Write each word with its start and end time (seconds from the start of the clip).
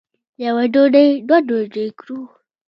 یوه 0.45 0.63
ډوډۍ 0.73 1.09
دوه 1.27 1.39
ډوډۍ 1.47 1.87
کړو. 1.99 2.19